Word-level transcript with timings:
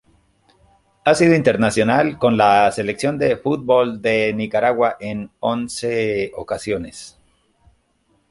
Ha 1.05 1.13
sido 1.13 1.35
internacional 1.35 2.17
con 2.17 2.35
la 2.35 2.71
Selección 2.71 3.19
de 3.19 3.37
fútbol 3.37 4.01
de 4.01 4.33
Nicaragua 4.33 4.97
en 4.99 5.29
once 5.39 6.31
ocasiones. 6.35 7.19